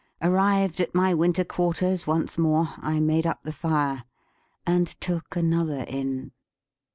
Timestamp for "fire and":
3.53-4.87